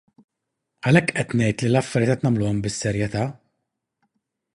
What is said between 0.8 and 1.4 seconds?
Għalhekk qed